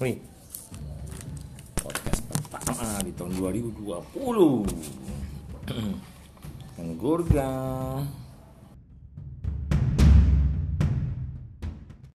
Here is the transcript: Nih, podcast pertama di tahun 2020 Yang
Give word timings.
Nih, 0.00 0.16
podcast 1.76 2.24
pertama 2.24 3.04
di 3.04 3.12
tahun 3.12 3.36
2020 3.36 3.84
Yang 6.80 6.90